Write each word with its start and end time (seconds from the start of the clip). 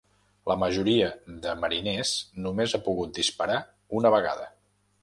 La 0.51 0.55
majoria 0.61 1.09
de 1.43 1.53
mariners 1.65 2.15
només 2.47 2.75
ha 2.75 2.83
pogut 2.89 3.13
disparar 3.21 3.63
una 4.01 4.19
vegada. 4.19 4.53